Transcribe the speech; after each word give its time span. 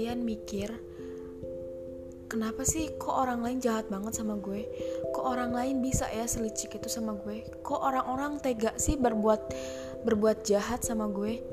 kalian 0.00 0.24
mikir 0.24 0.72
kenapa 2.32 2.64
sih 2.64 2.88
kok 2.96 3.12
orang 3.12 3.44
lain 3.44 3.60
jahat 3.60 3.84
banget 3.92 4.16
sama 4.16 4.40
gue? 4.40 4.64
Kok 5.12 5.28
orang 5.28 5.52
lain 5.52 5.84
bisa 5.84 6.08
ya 6.08 6.24
selicik 6.24 6.72
itu 6.72 6.88
sama 6.88 7.20
gue? 7.20 7.44
Kok 7.60 7.76
orang-orang 7.76 8.40
tega 8.40 8.72
sih 8.80 8.96
berbuat 8.96 9.52
berbuat 10.08 10.48
jahat 10.48 10.88
sama 10.88 11.04
gue? 11.12 11.44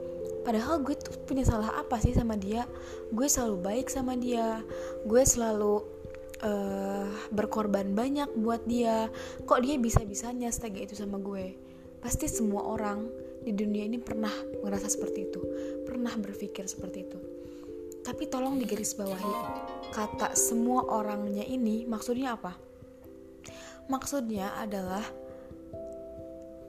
Padahal 0.47 0.79
gue 0.79 0.95
tuh 0.95 1.11
punya 1.27 1.43
salah 1.43 1.75
apa 1.75 1.99
sih 1.99 2.15
sama 2.15 2.39
dia? 2.39 2.63
Gue 3.11 3.27
selalu 3.27 3.67
baik 3.67 3.91
sama 3.91 4.15
dia. 4.15 4.63
Gue 5.03 5.27
selalu 5.27 5.83
uh, 6.47 7.11
berkorban 7.35 7.91
banyak 7.91 8.31
buat 8.31 8.63
dia. 8.63 9.11
Kok 9.43 9.59
dia 9.59 9.75
bisa-bisanya 9.75 10.47
setega 10.55 10.87
itu 10.87 10.95
sama 10.95 11.19
gue? 11.19 11.51
Pasti 11.99 12.31
semua 12.31 12.63
orang 12.63 13.11
di 13.43 13.51
dunia 13.51 13.83
ini 13.83 13.99
pernah 13.99 14.31
merasa 14.63 14.87
seperti 14.87 15.27
itu. 15.27 15.43
Pernah 15.83 16.15
berpikir 16.15 16.63
seperti 16.63 17.03
itu 17.03 17.19
tapi 18.07 18.31
tolong 18.31 18.55
digarisbawahi 18.55 19.35
kata 19.91 20.31
semua 20.31 20.87
orangnya 20.87 21.43
ini 21.43 21.83
maksudnya 21.83 22.39
apa? 22.39 22.55
Maksudnya 23.91 24.55
adalah 24.55 25.03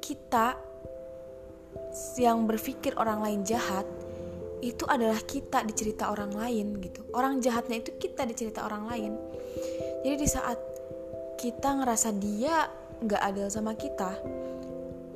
kita 0.02 0.58
yang 2.18 2.42
berpikir 2.50 2.98
orang 2.98 3.22
lain 3.22 3.40
jahat 3.46 3.86
itu 4.58 4.82
adalah 4.90 5.22
kita 5.22 5.62
di 5.62 5.70
cerita 5.78 6.10
orang 6.10 6.34
lain 6.34 6.82
gitu. 6.82 7.06
Orang 7.14 7.38
jahatnya 7.38 7.86
itu 7.86 7.94
kita 7.94 8.26
di 8.26 8.34
cerita 8.34 8.66
orang 8.66 8.90
lain. 8.90 9.12
Jadi 10.02 10.16
di 10.18 10.26
saat 10.26 10.58
kita 11.38 11.78
ngerasa 11.78 12.10
dia 12.18 12.66
nggak 12.98 13.22
adil 13.22 13.46
sama 13.46 13.78
kita, 13.78 14.18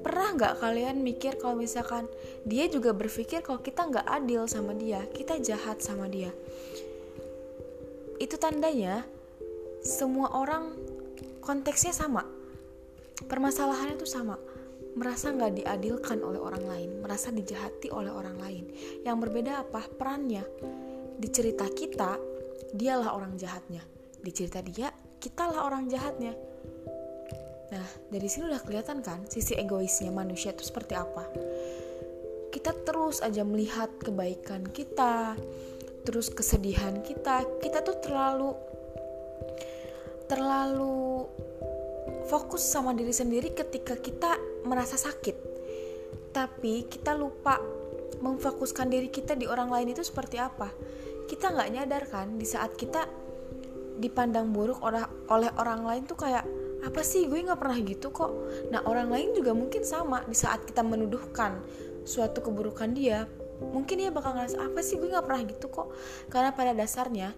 pernah 0.03 0.34
nggak 0.34 0.58
kalian 0.58 1.00
mikir 1.00 1.39
kalau 1.39 1.55
misalkan 1.55 2.11
dia 2.42 2.67
juga 2.67 2.91
berpikir 2.91 3.41
kalau 3.41 3.62
kita 3.62 3.86
nggak 3.86 4.06
adil 4.06 4.50
sama 4.50 4.75
dia 4.75 5.06
kita 5.14 5.39
jahat 5.39 5.78
sama 5.81 6.11
dia? 6.11 6.34
Itu 8.19 8.36
tandanya 8.39 9.06
semua 9.83 10.34
orang 10.34 10.75
konteksnya 11.42 11.94
sama. 11.94 12.22
Permasalahannya 13.27 13.98
itu 13.98 14.06
sama. 14.06 14.39
Merasa 14.92 15.33
nggak 15.33 15.64
diadilkan 15.64 16.20
oleh 16.20 16.39
orang 16.42 16.64
lain 16.69 16.91
merasa 17.00 17.33
dijahati 17.33 17.89
oleh 17.91 18.12
orang 18.12 18.37
lain. 18.39 18.64
Yang 19.03 19.16
berbeda 19.27 19.64
apa? 19.66 19.87
Perannya. 19.89 20.44
Di 21.19 21.28
cerita 21.31 21.66
kita 21.70 22.19
dialah 22.75 23.14
orang 23.14 23.34
jahatnya. 23.39 23.83
Di 24.22 24.31
cerita 24.31 24.62
dia 24.62 24.91
kitalah 25.22 25.66
orang 25.66 25.87
jahatnya 25.87 26.34
Nah, 27.73 27.89
dari 28.12 28.28
sini 28.28 28.53
udah 28.53 28.61
kelihatan 28.61 29.01
kan 29.01 29.25
sisi 29.33 29.56
egoisnya 29.56 30.12
manusia 30.12 30.53
itu 30.53 30.61
seperti 30.61 30.92
apa. 30.92 31.25
Kita 32.53 32.77
terus 32.84 33.25
aja 33.25 33.41
melihat 33.48 33.89
kebaikan 33.97 34.69
kita, 34.69 35.41
terus 36.05 36.28
kesedihan 36.28 37.00
kita. 37.00 37.48
Kita 37.65 37.81
tuh 37.81 37.97
terlalu 38.05 38.53
terlalu 40.28 41.25
fokus 42.28 42.61
sama 42.61 42.93
diri 42.93 43.17
sendiri 43.17 43.56
ketika 43.56 43.97
kita 43.97 44.37
merasa 44.69 45.00
sakit. 45.00 45.37
Tapi 46.37 46.93
kita 46.93 47.17
lupa 47.17 47.56
memfokuskan 48.20 48.93
diri 48.93 49.09
kita 49.09 49.33
di 49.33 49.48
orang 49.48 49.73
lain 49.73 49.97
itu 49.97 50.05
seperti 50.05 50.37
apa. 50.37 50.69
Kita 51.25 51.48
nggak 51.56 51.70
nyadar 51.73 52.05
kan 52.12 52.37
di 52.37 52.45
saat 52.45 52.77
kita 52.77 53.09
dipandang 53.97 54.53
buruk 54.53 54.84
oleh 54.84 55.50
orang 55.56 55.89
lain 55.89 56.05
tuh 56.05 56.20
kayak 56.20 56.45
apa 56.83 57.00
sih? 57.06 57.30
Gue 57.30 57.42
nggak 57.47 57.58
pernah 57.58 57.78
gitu 57.78 58.11
kok. 58.11 58.30
Nah 58.75 58.83
orang 58.84 59.08
lain 59.08 59.38
juga 59.38 59.55
mungkin 59.55 59.86
sama 59.86 60.27
di 60.27 60.34
saat 60.34 60.66
kita 60.66 60.82
menuduhkan 60.82 61.62
suatu 62.03 62.43
keburukan 62.43 62.91
dia 62.91 63.31
mungkin 63.70 64.03
dia 64.03 64.10
bakal 64.10 64.34
ngerasa 64.34 64.59
apa 64.59 64.82
sih? 64.82 64.98
Gue 64.98 65.15
nggak 65.15 65.22
pernah 65.22 65.42
gitu 65.47 65.66
kok. 65.71 65.94
Karena 66.26 66.50
pada 66.50 66.75
dasarnya 66.75 67.31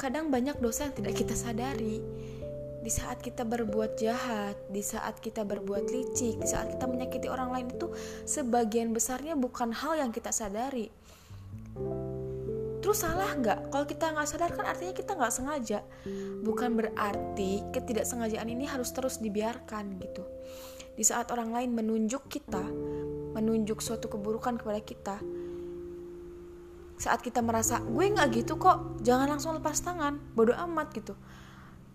kadang 0.00 0.32
banyak 0.32 0.56
dosa 0.62 0.88
yang 0.88 0.94
tidak 0.96 1.14
kita 1.20 1.34
sadari. 1.36 2.00
Di 2.78 2.94
saat 2.94 3.20
kita 3.20 3.44
berbuat 3.44 4.00
jahat, 4.00 4.56
di 4.72 4.80
saat 4.80 5.20
kita 5.20 5.44
berbuat 5.44 5.92
licik, 5.92 6.40
di 6.40 6.48
saat 6.48 6.72
kita 6.72 6.88
menyakiti 6.88 7.28
orang 7.28 7.52
lain 7.52 7.68
itu 7.68 7.92
sebagian 8.24 8.96
besarnya 8.96 9.36
bukan 9.36 9.74
hal 9.74 9.98
yang 9.98 10.08
kita 10.14 10.32
sadari 10.32 10.88
terus 12.88 13.04
salah 13.04 13.36
nggak? 13.36 13.68
Kalau 13.68 13.84
kita 13.84 14.16
nggak 14.16 14.24
sadar 14.24 14.48
kan 14.56 14.64
artinya 14.64 14.96
kita 14.96 15.12
nggak 15.12 15.28
sengaja. 15.28 15.84
Bukan 16.40 16.72
berarti 16.72 17.60
ketidaksengajaan 17.68 18.48
ini 18.48 18.64
harus 18.64 18.96
terus 18.96 19.20
dibiarkan 19.20 20.00
gitu. 20.00 20.24
Di 20.96 21.04
saat 21.04 21.28
orang 21.28 21.52
lain 21.52 21.76
menunjuk 21.76 22.32
kita 22.32 22.64
menunjuk 23.36 23.84
suatu 23.84 24.08
keburukan 24.08 24.56
kepada 24.56 24.80
kita 24.80 25.20
saat 26.96 27.20
kita 27.20 27.44
merasa 27.44 27.78
gue 27.84 28.08
nggak 28.08 28.42
gitu 28.42 28.58
kok 28.58 29.04
jangan 29.04 29.36
langsung 29.36 29.54
lepas 29.54 29.78
tangan 29.78 30.18
bodoh 30.34 30.56
amat 30.66 30.90
gitu 30.96 31.14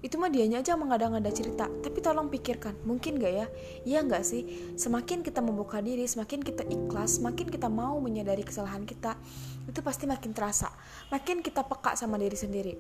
itu 0.04 0.20
mah 0.20 0.28
dianya 0.28 0.60
aja 0.60 0.76
mengada-ngada 0.76 1.32
cerita. 1.32 1.72
Tapi 1.72 2.04
tolong 2.04 2.28
pikirkan 2.28 2.76
mungkin 2.84 3.16
gak 3.16 3.34
ya? 3.34 3.48
Iya 3.88 4.04
gak 4.04 4.28
sih? 4.28 4.76
Semakin 4.76 5.24
kita 5.24 5.40
membuka 5.40 5.80
diri 5.80 6.04
semakin 6.04 6.44
kita 6.44 6.68
ikhlas 6.68 7.24
semakin 7.24 7.48
kita 7.48 7.72
mau 7.72 7.96
menyadari 8.04 8.44
kesalahan 8.44 8.84
kita 8.84 9.16
itu 9.64 9.80
pasti 9.80 10.04
makin 10.04 10.36
terasa. 10.36 10.68
Makin 11.08 11.40
kita 11.40 11.64
peka 11.64 11.96
sama 11.96 12.20
diri 12.20 12.36
sendiri. 12.36 12.76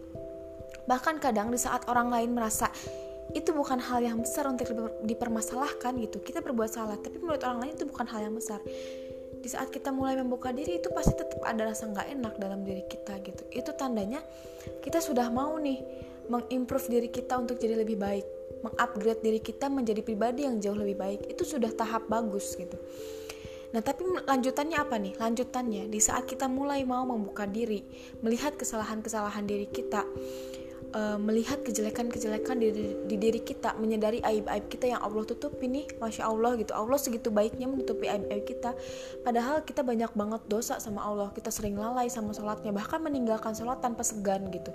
Bahkan 0.83 1.23
kadang 1.23 1.47
di 1.47 1.55
saat 1.55 1.87
orang 1.87 2.11
lain 2.11 2.35
merasa 2.35 2.67
itu 3.31 3.55
bukan 3.55 3.79
hal 3.79 4.03
yang 4.03 4.19
besar 4.19 4.43
untuk 4.51 4.67
dipermasalahkan 5.07 5.95
gitu. 6.03 6.19
Kita 6.19 6.43
berbuat 6.43 6.69
salah 6.75 6.99
tapi 6.99 7.23
menurut 7.23 7.39
orang 7.47 7.63
lain 7.63 7.73
itu 7.79 7.87
bukan 7.87 8.03
hal 8.11 8.27
yang 8.27 8.35
besar. 8.35 8.59
Di 9.39 9.47
saat 9.47 9.71
kita 9.71 9.95
mulai 9.95 10.19
membuka 10.19 10.51
diri 10.51 10.79
itu 10.83 10.91
pasti 10.91 11.15
tetap 11.15 11.39
ada 11.43 11.71
rasa 11.71 11.87
nggak 11.87 12.07
enak 12.19 12.33
dalam 12.35 12.67
diri 12.67 12.83
kita 12.83 13.15
gitu. 13.23 13.47
Itu 13.47 13.71
tandanya 13.79 14.19
kita 14.83 14.99
sudah 14.99 15.31
mau 15.31 15.55
nih 15.55 16.11
mengimprove 16.31 16.87
diri 16.87 17.09
kita 17.11 17.39
untuk 17.39 17.59
jadi 17.59 17.79
lebih 17.79 17.99
baik 17.99 18.25
mengupgrade 18.63 19.21
diri 19.23 19.39
kita 19.43 19.67
menjadi 19.67 19.99
pribadi 20.05 20.47
yang 20.47 20.59
jauh 20.63 20.77
lebih 20.77 20.95
baik 20.95 21.21
itu 21.27 21.43
sudah 21.43 21.71
tahap 21.75 22.07
bagus 22.07 22.55
gitu 22.55 22.79
Nah, 23.73 23.81
tapi 23.81 24.05
lanjutannya 24.05 24.77
apa 24.77 25.01
nih? 25.01 25.17
Lanjutannya 25.17 25.89
di 25.89 25.97
saat 25.97 26.29
kita 26.29 26.45
mulai 26.45 26.85
mau 26.85 27.09
membuka 27.09 27.49
diri, 27.49 27.81
melihat 28.21 28.53
kesalahan-kesalahan 28.53 29.49
diri 29.49 29.65
kita, 29.65 30.05
uh, 30.93 31.17
melihat 31.17 31.65
kejelekan-kejelekan 31.65 32.61
di, 32.61 32.69
di 33.09 33.15
diri 33.17 33.41
kita, 33.41 33.73
menyadari 33.81 34.21
aib-aib 34.21 34.69
kita 34.69 34.93
yang 34.93 35.01
Allah 35.01 35.25
tutupi 35.25 35.65
nih, 35.65 35.89
masya 35.97 36.29
Allah 36.29 36.53
gitu. 36.61 36.69
Allah 36.77 37.01
segitu 37.01 37.33
baiknya 37.33 37.65
menutupi 37.65 38.05
aib-aib 38.05 38.45
kita. 38.45 38.77
Padahal 39.25 39.65
kita 39.65 39.81
banyak 39.81 40.13
banget 40.13 40.45
dosa 40.45 40.77
sama 40.77 41.01
Allah. 41.01 41.33
Kita 41.33 41.49
sering 41.49 41.73
lalai 41.73 42.13
sama 42.13 42.29
sholatnya, 42.29 42.69
bahkan 42.77 43.01
meninggalkan 43.01 43.57
sholat 43.57 43.81
tanpa 43.81 44.05
segan 44.05 44.53
gitu 44.53 44.69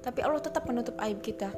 tapi 0.00 0.24
Allah 0.24 0.40
tetap 0.40 0.64
menutup 0.66 0.96
aib 1.00 1.20
kita. 1.20 1.52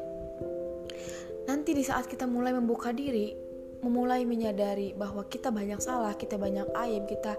Nanti 1.46 1.74
di 1.74 1.82
saat 1.82 2.06
kita 2.06 2.26
mulai 2.30 2.54
membuka 2.54 2.94
diri, 2.94 3.34
memulai 3.82 4.22
menyadari 4.22 4.94
bahwa 4.94 5.26
kita 5.26 5.50
banyak 5.50 5.82
salah, 5.82 6.14
kita 6.14 6.38
banyak 6.38 6.70
aib, 6.86 7.10
kita 7.10 7.34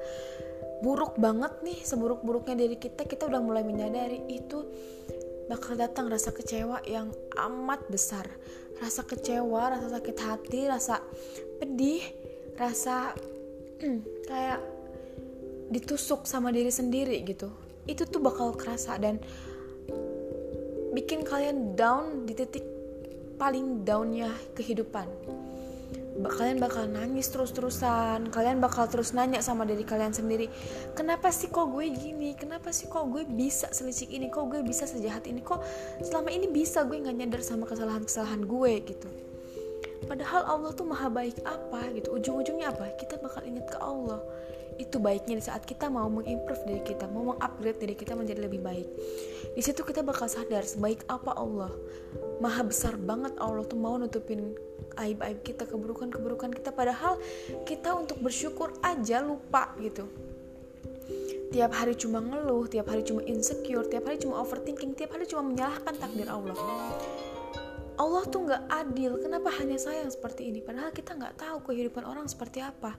buruk 0.84 1.16
banget 1.16 1.64
nih, 1.64 1.80
seburuk-buruknya 1.80 2.60
diri 2.60 2.76
kita, 2.76 3.08
kita 3.08 3.32
udah 3.32 3.40
mulai 3.40 3.64
menyadari 3.64 4.20
itu 4.28 4.68
bakal 5.48 5.80
datang 5.80 6.12
rasa 6.12 6.36
kecewa 6.36 6.84
yang 6.84 7.12
amat 7.40 7.88
besar. 7.88 8.28
Rasa 8.84 9.08
kecewa, 9.08 9.72
rasa 9.72 9.88
sakit 9.96 10.18
hati, 10.20 10.62
rasa 10.68 11.00
pedih, 11.64 12.04
rasa 12.60 13.16
kayak 14.30 14.60
ditusuk 15.72 16.28
sama 16.28 16.52
diri 16.52 16.70
sendiri 16.70 17.24
gitu. 17.24 17.48
Itu 17.88 18.04
tuh 18.04 18.20
bakal 18.20 18.52
kerasa 18.60 19.00
dan 19.00 19.24
bikin 20.94 21.26
kalian 21.26 21.74
down 21.74 22.30
di 22.30 22.38
titik 22.38 22.64
paling 23.42 23.82
downnya 23.84 24.30
kehidupan. 24.54 25.10
Kalian 26.14 26.62
bakal 26.62 26.86
nangis 26.86 27.26
terus-terusan 27.34 28.30
kalian 28.30 28.62
bakal 28.62 28.86
terus 28.86 29.18
nanya 29.18 29.42
sama 29.42 29.66
diri 29.66 29.82
kalian 29.82 30.14
sendiri 30.14 30.46
kenapa 30.94 31.34
sih 31.34 31.50
kok 31.50 31.74
gue 31.74 31.90
gini? 31.90 32.38
Kenapa 32.38 32.70
sih 32.70 32.86
kok 32.86 33.10
gue 33.10 33.26
bisa 33.26 33.74
selicik 33.74 34.14
ini? 34.14 34.30
Kok 34.30 34.46
gue 34.54 34.62
bisa 34.62 34.86
sejahat 34.86 35.26
ini? 35.26 35.42
Kok 35.42 35.66
selama 36.06 36.30
ini 36.30 36.46
bisa 36.54 36.86
gue 36.86 37.02
nggak 37.02 37.18
nyadar 37.18 37.42
sama 37.42 37.66
kesalahan-kesalahan 37.66 38.46
gue? 38.46 38.74
Gitu 38.86 39.33
padahal 40.14 40.46
Allah 40.46 40.72
tuh 40.78 40.86
maha 40.86 41.10
baik 41.10 41.42
apa 41.42 41.90
gitu 41.98 42.14
ujung-ujungnya 42.14 42.70
apa? 42.70 42.94
Kita 43.02 43.18
bakal 43.18 43.50
ingat 43.50 43.66
ke 43.66 43.82
Allah. 43.82 44.22
Itu 44.78 45.02
baiknya 45.02 45.42
di 45.42 45.44
saat 45.50 45.66
kita 45.66 45.90
mau 45.90 46.06
mengimprove 46.06 46.62
diri 46.70 46.86
kita 46.86 47.10
mau 47.10 47.34
mengupgrade 47.34 47.82
diri 47.82 47.98
kita 47.98 48.14
menjadi 48.14 48.46
lebih 48.46 48.62
baik. 48.62 48.86
Di 49.58 49.62
situ 49.66 49.82
kita 49.82 50.06
bakal 50.06 50.30
sadar 50.30 50.62
sebaik 50.62 51.02
apa 51.10 51.34
Allah. 51.34 51.74
Maha 52.38 52.62
besar 52.62 52.94
banget 52.94 53.34
Allah 53.42 53.66
tuh 53.66 53.82
mau 53.82 53.98
nutupin 53.98 54.54
aib-aib 55.02 55.42
kita 55.42 55.66
keburukan-keburukan 55.66 56.54
kita. 56.62 56.70
Padahal 56.70 57.18
kita 57.66 57.98
untuk 57.98 58.22
bersyukur 58.22 58.70
aja 58.86 59.18
lupa 59.18 59.74
gitu. 59.82 60.06
Tiap 61.50 61.74
hari 61.74 61.98
cuma 61.98 62.22
ngeluh, 62.22 62.70
tiap 62.70 62.86
hari 62.86 63.02
cuma 63.02 63.26
insecure, 63.26 63.90
tiap 63.90 64.06
hari 64.06 64.22
cuma 64.22 64.46
overthinking, 64.46 64.94
tiap 64.94 65.18
hari 65.18 65.26
cuma 65.26 65.42
menyalahkan 65.42 65.98
takdir 65.98 66.30
Allah. 66.30 66.58
Allah 68.00 68.24
tuh 68.26 68.50
nggak 68.50 68.64
adil. 68.70 69.22
Kenapa 69.22 69.54
hanya 69.62 69.78
saya 69.78 70.02
yang 70.06 70.14
seperti 70.14 70.50
ini? 70.50 70.60
Padahal 70.66 70.90
kita 70.90 71.14
nggak 71.14 71.38
tahu 71.38 71.58
kehidupan 71.70 72.04
orang 72.08 72.26
seperti 72.26 72.66
apa. 72.66 72.98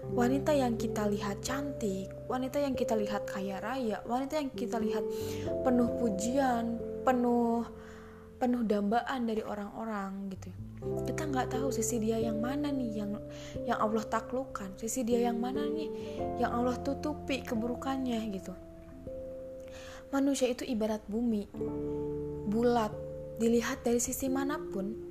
Wanita 0.00 0.56
yang 0.56 0.80
kita 0.80 1.04
lihat 1.12 1.44
cantik 1.44 2.08
wanita 2.24 2.56
yang 2.56 2.72
kita 2.72 2.96
lihat 2.96 3.28
kaya 3.28 3.60
raya 3.60 4.00
wanita 4.08 4.40
yang 4.40 4.48
kita 4.48 4.80
lihat 4.80 5.04
penuh 5.60 5.92
pujian 6.00 6.80
penuh 7.04 7.68
penuh 8.40 8.62
dambaan 8.64 9.28
dari 9.28 9.44
orang-orang 9.44 10.32
gitu. 10.32 10.48
Kita 11.04 11.28
nggak 11.28 11.52
tahu 11.52 11.68
sisi 11.68 12.00
dia 12.00 12.16
yang 12.16 12.40
mana 12.40 12.72
nih 12.72 13.04
yang 13.04 13.12
yang 13.68 13.76
Allah 13.76 14.00
taklukkan 14.08 14.80
sisi 14.80 15.04
dia 15.04 15.28
yang 15.28 15.36
mana 15.36 15.68
nih 15.68 15.92
yang 16.40 16.48
Allah 16.48 16.80
tutupi 16.80 17.44
keburukannya 17.44 18.16
gitu. 18.32 18.56
Manusia 20.08 20.48
itu 20.48 20.64
ibarat 20.64 21.04
bumi 21.04 21.44
bulat 22.48 23.09
dilihat 23.40 23.80
dari 23.80 23.96
sisi 23.96 24.28
mana 24.28 24.60
pun 24.60 25.10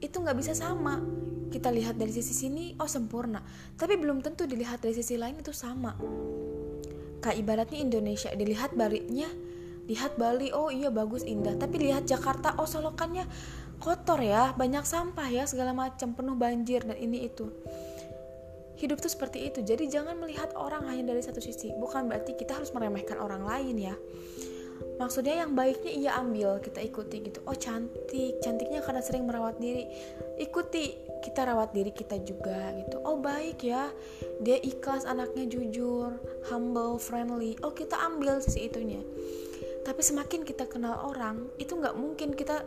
itu 0.00 0.16
nggak 0.16 0.38
bisa 0.38 0.56
sama. 0.56 0.96
Kita 1.50 1.68
lihat 1.68 1.98
dari 2.00 2.14
sisi 2.14 2.32
sini 2.32 2.72
oh 2.80 2.88
sempurna. 2.88 3.42
Tapi 3.76 3.98
belum 4.00 4.24
tentu 4.24 4.48
dilihat 4.48 4.80
dari 4.80 4.96
sisi 4.96 5.18
lain 5.20 5.42
itu 5.42 5.52
sama. 5.52 5.92
Kayak 7.20 7.36
ibaratnya 7.36 7.78
Indonesia 7.84 8.32
dilihat 8.32 8.72
baliknya 8.72 9.28
lihat 9.90 10.14
Bali 10.14 10.54
oh 10.54 10.70
iya 10.70 10.88
bagus 10.88 11.26
indah. 11.26 11.58
Tapi 11.58 11.90
lihat 11.90 12.06
Jakarta 12.06 12.56
oh 12.56 12.64
solokannya 12.64 13.26
kotor 13.82 14.22
ya 14.22 14.54
banyak 14.54 14.86
sampah 14.86 15.26
ya 15.26 15.44
segala 15.44 15.74
macam 15.74 16.14
penuh 16.14 16.38
banjir 16.38 16.86
dan 16.86 16.96
ini 16.96 17.26
itu. 17.26 17.50
Hidup 18.78 19.02
tuh 19.02 19.12
seperti 19.12 19.52
itu. 19.52 19.60
Jadi 19.60 19.90
jangan 19.90 20.16
melihat 20.16 20.56
orang 20.56 20.88
hanya 20.88 21.12
dari 21.12 21.20
satu 21.20 21.42
sisi. 21.42 21.74
Bukan 21.76 22.08
berarti 22.08 22.38
kita 22.38 22.56
harus 22.56 22.72
meremehkan 22.72 23.20
orang 23.20 23.44
lain 23.44 23.76
ya 23.76 23.94
maksudnya 25.00 25.40
yang 25.40 25.56
baiknya 25.56 25.92
ia 25.96 26.12
ambil 26.20 26.60
kita 26.60 26.84
ikuti 26.84 27.24
gitu. 27.24 27.40
Oh 27.48 27.56
cantik. 27.56 28.36
Cantiknya 28.44 28.84
karena 28.84 29.00
sering 29.00 29.24
merawat 29.24 29.56
diri. 29.56 29.88
Ikuti 30.36 30.92
kita 31.24 31.48
rawat 31.48 31.72
diri 31.72 31.88
kita 31.88 32.20
juga 32.20 32.76
gitu. 32.76 33.00
Oh 33.00 33.16
baik 33.16 33.64
ya. 33.64 33.88
Dia 34.44 34.60
ikhlas 34.60 35.08
anaknya 35.08 35.48
jujur 35.48 36.20
humble 36.52 37.00
friendly. 37.00 37.56
Oh 37.64 37.72
kita 37.72 37.96
ambil 37.96 38.44
sisi 38.44 38.68
itunya. 38.68 39.00
Tapi 39.80 40.04
semakin 40.04 40.44
kita 40.44 40.68
kenal 40.68 41.00
orang 41.08 41.48
itu 41.56 41.72
nggak 41.72 41.96
mungkin 41.96 42.36
kita 42.36 42.60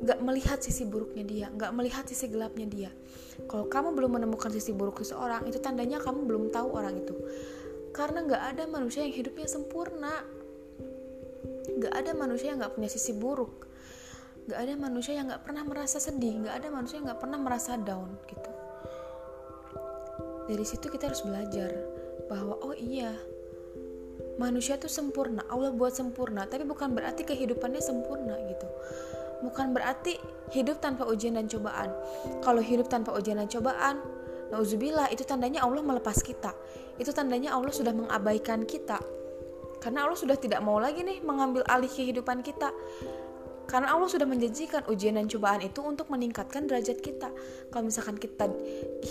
nggak 0.00 0.20
melihat 0.24 0.64
sisi 0.64 0.88
buruknya 0.88 1.24
dia 1.28 1.46
nggak 1.52 1.72
melihat 1.76 2.04
sisi 2.04 2.28
gelapnya 2.28 2.68
dia. 2.68 2.90
Kalau 3.48 3.68
kamu 3.72 3.96
belum 3.96 4.20
menemukan 4.20 4.52
sisi 4.52 4.76
buruk 4.76 5.00
seseorang 5.00 5.48
itu 5.48 5.56
tandanya 5.56 5.96
kamu 6.00 6.28
belum 6.28 6.44
tahu 6.52 6.68
orang 6.76 7.00
itu. 7.00 7.16
Karena 7.96 8.24
nggak 8.24 8.42
ada 8.56 8.64
manusia 8.68 9.04
yang 9.04 9.16
hidupnya 9.16 9.48
sempurna 9.48 10.39
gak 11.80 11.94
ada 11.96 12.12
manusia 12.12 12.52
yang 12.52 12.60
gak 12.60 12.76
punya 12.76 12.92
sisi 12.92 13.16
buruk. 13.16 13.66
Gak 14.46 14.60
ada 14.60 14.74
manusia 14.76 15.16
yang 15.16 15.32
gak 15.32 15.42
pernah 15.48 15.64
merasa 15.64 15.96
sedih. 15.96 16.44
Gak 16.44 16.60
ada 16.60 16.68
manusia 16.68 17.00
yang 17.00 17.08
gak 17.08 17.20
pernah 17.24 17.38
merasa 17.40 17.80
down 17.80 18.20
gitu. 18.28 18.52
Dari 20.50 20.64
situ 20.66 20.86
kita 20.92 21.08
harus 21.08 21.22
belajar 21.24 21.70
bahwa 22.28 22.58
oh 22.60 22.74
iya 22.76 23.16
manusia 24.36 24.76
tuh 24.76 24.90
sempurna. 24.90 25.46
Allah 25.48 25.72
buat 25.72 25.96
sempurna 25.96 26.44
tapi 26.44 26.68
bukan 26.68 26.92
berarti 26.92 27.24
kehidupannya 27.24 27.80
sempurna 27.80 28.36
gitu. 28.50 28.68
Bukan 29.40 29.72
berarti 29.72 30.20
hidup 30.52 30.84
tanpa 30.84 31.08
ujian 31.08 31.40
dan 31.40 31.48
cobaan. 31.48 31.88
Kalau 32.44 32.60
hidup 32.60 32.92
tanpa 32.92 33.16
ujian 33.16 33.40
dan 33.40 33.48
cobaan 33.48 34.02
Nauzubillah 34.50 35.14
itu 35.14 35.22
tandanya 35.22 35.62
Allah 35.62 35.78
melepas 35.78 36.18
kita. 36.26 36.50
Itu 36.98 37.14
tandanya 37.14 37.54
Allah 37.54 37.70
sudah 37.70 37.94
mengabaikan 37.94 38.66
kita 38.66 38.98
karena 39.80 40.04
Allah 40.04 40.16
sudah 40.16 40.36
tidak 40.36 40.60
mau 40.60 40.76
lagi 40.76 41.00
nih 41.00 41.24
mengambil 41.24 41.64
alih 41.66 41.88
kehidupan 41.88 42.44
kita. 42.44 42.68
Karena 43.70 43.94
Allah 43.94 44.10
sudah 44.10 44.26
menjanjikan 44.26 44.82
ujian 44.90 45.14
dan 45.14 45.30
cobaan 45.30 45.62
itu 45.62 45.78
untuk 45.78 46.10
meningkatkan 46.10 46.66
derajat 46.66 46.98
kita. 46.98 47.30
Kalau 47.70 47.86
misalkan 47.86 48.18
kita 48.18 48.50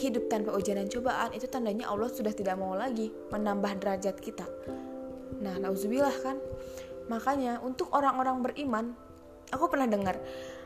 hidup 0.04 0.28
tanpa 0.28 0.52
ujian 0.52 0.76
dan 0.76 0.92
cobaan, 0.92 1.32
itu 1.32 1.48
tandanya 1.48 1.88
Allah 1.88 2.12
sudah 2.12 2.36
tidak 2.36 2.60
mau 2.60 2.76
lagi 2.76 3.08
menambah 3.32 3.80
derajat 3.80 4.20
kita. 4.20 4.44
Nah, 5.40 5.56
nauzubillah 5.64 6.12
kan. 6.20 6.36
Makanya 7.08 7.64
untuk 7.64 7.88
orang-orang 7.96 8.44
beriman, 8.44 8.86
aku 9.48 9.72
pernah 9.72 9.88
dengar 9.88 10.20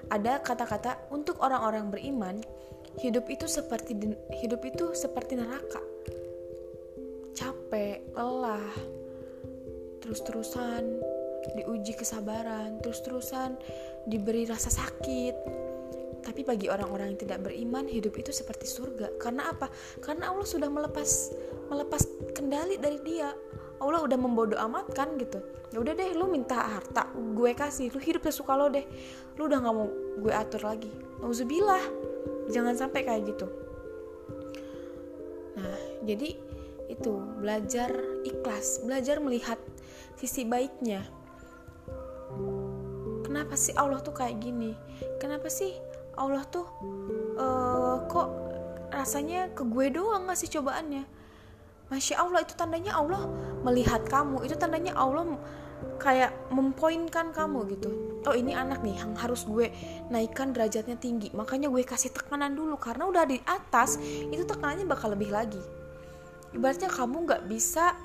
ada 0.09 0.41
kata-kata 0.41 0.97
untuk 1.13 1.37
orang-orang 1.45 1.93
beriman, 1.93 2.41
hidup 2.97 3.29
itu 3.29 3.45
seperti 3.45 3.93
hidup 4.41 4.61
itu 4.65 4.89
seperti 4.97 5.37
neraka. 5.37 5.85
Capek, 7.37 8.09
lelah, 8.17 8.73
terus-terusan 10.03 10.99
diuji 11.55 11.95
kesabaran, 11.95 12.79
terus-terusan 12.83 13.55
diberi 14.07 14.43
rasa 14.43 14.67
sakit. 14.67 15.35
Tapi 16.23 16.41
bagi 16.47 16.71
orang-orang 16.71 17.15
yang 17.15 17.19
tidak 17.19 17.43
beriman, 17.43 17.83
hidup 17.83 18.15
itu 18.15 18.31
seperti 18.31 18.63
surga. 18.63 19.19
Karena 19.19 19.51
apa? 19.51 19.67
Karena 19.99 20.31
Allah 20.31 20.47
sudah 20.47 20.71
melepas 20.71 21.35
melepas 21.67 22.03
kendali 22.31 22.79
dari 22.79 22.99
dia. 23.03 23.31
Allah 23.83 23.99
udah 23.99 24.15
membodoh 24.15 24.55
amat 24.71 24.95
kan 24.95 25.19
gitu. 25.19 25.43
Ya 25.75 25.83
udah 25.83 25.91
deh, 25.91 26.15
lu 26.15 26.31
minta 26.31 26.55
harta, 26.55 27.11
gue 27.11 27.51
kasih. 27.51 27.91
Lu 27.91 27.99
hidup 27.99 28.23
sesuka 28.23 28.55
lo 28.55 28.71
deh. 28.71 28.87
Lu 29.35 29.51
udah 29.51 29.59
nggak 29.59 29.75
mau 29.75 29.91
gue 30.23 30.31
atur 30.31 30.63
lagi. 30.63 30.91
Nauzubillah. 31.19 31.83
Jangan 32.47 32.79
sampai 32.79 33.03
kayak 33.03 33.35
gitu. 33.35 33.47
Nah, 35.59 35.79
jadi 36.07 36.39
itu 36.93 37.13
belajar 37.41 37.89
ikhlas, 38.23 38.85
belajar 38.85 39.17
melihat 39.17 39.57
sisi 40.17 40.45
baiknya. 40.45 41.01
Kenapa 43.25 43.57
sih 43.57 43.73
Allah 43.73 43.99
tuh 43.99 44.13
kayak 44.13 44.39
gini? 44.39 44.77
Kenapa 45.17 45.49
sih 45.49 45.73
Allah 46.13 46.45
tuh 46.45 46.69
uh, 47.35 48.05
kok 48.05 48.29
rasanya 48.93 49.49
ke 49.57 49.65
gue 49.65 49.89
doang 49.89 50.29
ngasih 50.29 50.53
cobaannya? 50.59 51.03
Masya 51.89 52.15
Allah 52.21 52.41
itu 52.45 52.53
tandanya 52.55 52.95
Allah 52.95 53.27
melihat 53.65 54.05
kamu 54.07 54.45
itu 54.47 54.55
tandanya 54.57 54.95
Allah 54.95 55.37
kayak 55.99 56.31
mempoinkan 56.53 57.35
kamu 57.35 57.67
gitu. 57.75 57.89
Oh 58.23 58.31
ini 58.37 58.55
anak 58.55 58.79
nih 58.85 58.95
yang 59.01 59.17
harus 59.19 59.43
gue 59.43 59.67
naikkan 60.07 60.55
derajatnya 60.55 60.95
tinggi 60.95 61.33
makanya 61.35 61.67
gue 61.67 61.83
kasih 61.83 62.13
tekanan 62.13 62.55
dulu. 62.55 62.79
Karena 62.79 63.09
udah 63.09 63.25
di 63.27 63.41
atas 63.43 63.99
itu 64.29 64.45
tekanannya 64.47 64.87
bakal 64.87 65.11
lebih 65.11 65.33
lagi 65.33 65.82
ibaratnya 66.53 66.89
kamu 66.89 67.17
nggak 67.25 67.43
bisa 67.49 67.97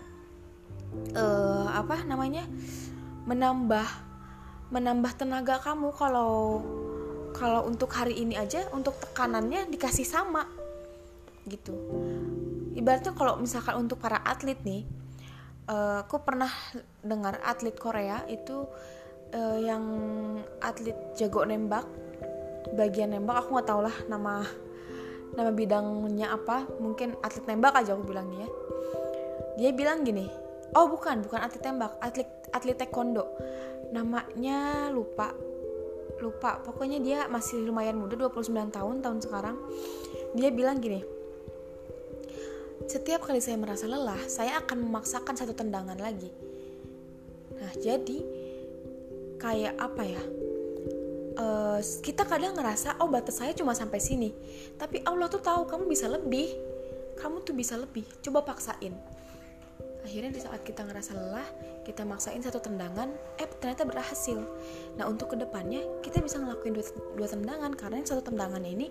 uh, 1.15 1.69
apa 1.73 2.05
namanya 2.09 2.49
menambah 3.29 3.87
menambah 4.73 5.13
tenaga 5.17 5.61
kamu 5.61 5.93
kalau 5.97 6.65
kalau 7.37 7.69
untuk 7.69 7.93
hari 7.93 8.19
ini 8.19 8.35
aja 8.35 8.67
untuk 8.73 8.97
tekanannya 8.99 9.69
dikasih 9.71 10.05
sama 10.05 10.49
gitu. 11.49 11.73
Ibaratnya 12.77 13.17
kalau 13.17 13.41
misalkan 13.41 13.81
untuk 13.81 14.01
para 14.01 14.21
atlet 14.21 14.59
nih 14.65 14.85
uh, 15.69 16.05
aku 16.05 16.21
pernah 16.25 16.51
dengar 17.05 17.41
atlet 17.45 17.77
Korea 17.77 18.25
itu 18.29 18.67
uh, 19.33 19.59
yang 19.61 19.85
atlet 20.61 20.97
jago 21.17 21.45
nembak 21.45 21.85
bagian 22.77 23.17
nembak 23.17 23.45
aku 23.45 23.57
nggak 23.57 23.69
tau 23.69 23.81
lah 23.81 23.97
nama 24.09 24.45
nama 25.39 25.55
bidangnya 25.55 26.35
apa? 26.35 26.67
Mungkin 26.83 27.23
atlet 27.23 27.47
nembak 27.47 27.79
aja 27.79 27.95
aku 27.95 28.11
bilangnya 28.11 28.45
ya. 28.45 28.51
Dia 29.59 29.71
bilang 29.71 30.03
gini 30.03 30.27
oh 30.77 30.85
bukan 30.91 31.25
bukan 31.25 31.41
atlet 31.41 31.63
tembak 31.63 31.95
atlet 32.03 32.29
atlet 32.51 32.77
taekwondo. 32.77 33.25
Namanya 33.95 34.91
lupa 34.91 35.33
lupa. 36.19 36.59
Pokoknya 36.67 36.99
dia 36.99 37.31
masih 37.31 37.63
lumayan 37.63 37.95
muda 37.95 38.19
29 38.19 38.75
tahun 38.75 38.97
tahun 39.01 39.19
sekarang. 39.23 39.57
Dia 40.35 40.51
bilang 40.51 40.83
gini 40.83 41.19
setiap 42.89 43.21
kali 43.29 43.37
saya 43.37 43.61
merasa 43.61 43.85
lelah 43.85 44.17
saya 44.33 44.65
akan 44.65 44.89
memaksakan 44.89 45.37
satu 45.37 45.53
tendangan 45.53 46.01
lagi. 46.01 46.33
Nah 47.61 47.73
jadi 47.77 48.19
kayak 49.37 49.77
apa 49.77 50.03
ya 50.09 50.23
uh, 51.39 51.79
kita 52.03 52.27
kadang 52.27 52.59
ngerasa 52.59 52.99
oh 53.01 53.09
batas 53.09 53.39
saya 53.39 53.55
cuma 53.55 53.73
sampai 53.73 54.03
sini. 54.03 54.35
Tapi 54.77 55.07
Allah 55.07 55.31
tuh 55.31 55.41
tahu 55.41 55.65
kamu 55.71 55.87
bisa 55.87 56.11
lebih. 56.11 56.53
Kamu 57.19 57.47
tuh 57.47 57.55
bisa 57.55 57.79
lebih. 57.79 58.05
Coba 58.21 58.43
paksain. 58.45 58.95
Akhirnya 60.03 60.31
di 60.33 60.41
saat 60.41 60.63
kita 60.65 60.87
ngerasa 60.87 61.13
lelah 61.15 61.49
kita 61.85 62.05
maksain 62.05 62.41
satu 62.45 62.61
tendangan 62.61 63.09
eh 63.41 63.49
ternyata 63.59 63.89
berhasil. 63.89 64.39
Nah 64.97 65.05
untuk 65.09 65.33
ke 65.33 65.37
depannya 65.41 65.81
kita 66.05 66.21
bisa 66.21 66.39
ngelakuin 66.43 66.75
dua, 66.77 66.85
dua 67.17 67.29
tendangan. 67.31 67.73
Karena 67.75 68.03
satu 68.05 68.23
tendangan 68.23 68.63
ini 68.63 68.91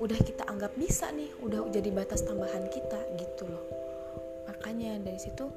udah 0.00 0.18
kita 0.20 0.48
anggap 0.48 0.72
bisa 0.76 1.12
nih. 1.12 1.30
Udah 1.44 1.68
jadi 1.68 1.88
batas 1.92 2.24
tambahan 2.24 2.68
kita 2.72 3.00
gitu 3.20 3.48
loh. 3.48 3.64
Makanya 4.48 5.00
dari 5.00 5.20
situ 5.20 5.48